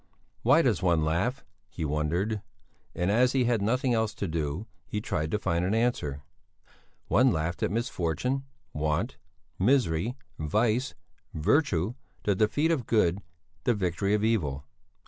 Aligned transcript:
Why 0.41 0.63
does 0.63 0.81
one 0.81 1.05
laugh? 1.05 1.43
he 1.69 1.85
wondered. 1.85 2.41
And 2.95 3.11
as 3.11 3.33
he 3.33 3.43
had 3.43 3.61
nothing 3.61 3.93
else 3.93 4.15
to 4.15 4.27
do, 4.27 4.65
he 4.87 4.99
tried 4.99 5.29
to 5.29 5.37
find 5.37 5.63
an 5.63 5.75
answer. 5.75 6.23
One 7.07 7.31
laughed 7.31 7.61
at 7.61 7.69
misfortune, 7.69 8.43
want, 8.73 9.17
misery, 9.59 10.17
vice, 10.39 10.95
virtue, 11.35 11.93
the 12.23 12.33
defeat 12.33 12.71
of 12.71 12.87
good, 12.87 13.19
the 13.63 13.75
victory 13.75 14.15
of 14.15 14.23
evil. 14.23 14.65